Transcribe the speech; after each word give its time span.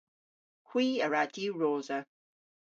Hwi 0.67 0.87
a 1.05 1.07
wra 1.07 1.23
diwrosa. 1.33 1.99